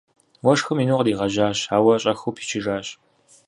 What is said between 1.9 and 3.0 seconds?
щӏэхыу пичыжащ.